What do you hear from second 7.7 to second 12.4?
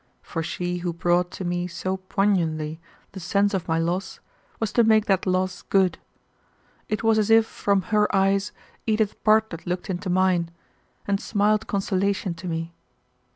her eyes Edith Bartlett looked into mine, and smiled consolation